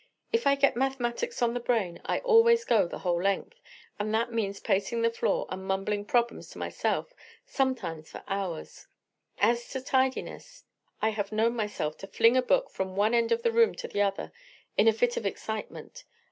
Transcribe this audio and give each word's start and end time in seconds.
If 0.33 0.47
I 0.47 0.55
get 0.55 0.75
mathematics 0.75 1.43
on 1.43 1.53
the 1.53 1.59
brain 1.59 2.01
I 2.03 2.21
always 2.21 2.65
go 2.65 2.87
the 2.87 2.97
whole 2.97 3.21
length, 3.21 3.61
and 3.99 4.11
that 4.15 4.31
means 4.33 4.59
pacing 4.59 5.03
the 5.03 5.11
floor 5.11 5.45
and 5.49 5.63
mumbling 5.63 6.05
problems 6.05 6.49
to 6.49 6.57
myself, 6.57 7.13
sometimes 7.45 8.09
for 8.09 8.23
hours. 8.27 8.87
As 9.37 9.67
to 9.69 9.79
tidiness, 9.79 10.63
I 11.03 11.09
have 11.09 11.31
known 11.31 11.55
myself 11.55 11.99
to 11.99 12.07
fling 12.07 12.35
a 12.35 12.41
book 12.41 12.71
from 12.71 12.95
one 12.95 13.13
end 13.13 13.31
of 13.31 13.43
the 13.43 13.51
room 13.51 13.75
to 13.75 13.87
the 13.87 14.01
other 14.01 14.31
in 14.75 14.87
a 14.87 14.91
fit 14.93 15.17
of 15.17 15.25
excitement. 15.27 16.03